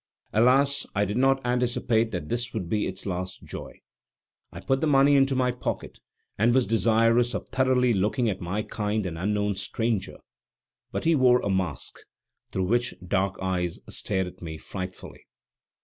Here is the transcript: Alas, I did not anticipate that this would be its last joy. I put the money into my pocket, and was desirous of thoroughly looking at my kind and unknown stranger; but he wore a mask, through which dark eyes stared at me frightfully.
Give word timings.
Alas, 0.33 0.87
I 0.95 1.05
did 1.05 1.17
not 1.17 1.45
anticipate 1.45 2.09
that 2.09 2.27
this 2.27 2.55
would 2.55 2.67
be 2.67 2.87
its 2.87 3.05
last 3.05 3.43
joy. 3.43 3.81
I 4.51 4.59
put 4.59 4.81
the 4.81 4.87
money 4.87 5.15
into 5.15 5.35
my 5.35 5.51
pocket, 5.51 5.99
and 6.39 6.55
was 6.55 6.65
desirous 6.65 7.35
of 7.35 7.47
thoroughly 7.49 7.93
looking 7.93 8.27
at 8.27 8.41
my 8.41 8.63
kind 8.63 9.05
and 9.05 9.15
unknown 9.15 9.53
stranger; 9.57 10.17
but 10.91 11.03
he 11.03 11.13
wore 11.13 11.41
a 11.43 11.51
mask, 11.51 11.99
through 12.51 12.65
which 12.65 12.95
dark 13.07 13.35
eyes 13.43 13.79
stared 13.91 14.25
at 14.25 14.41
me 14.41 14.57
frightfully. 14.57 15.27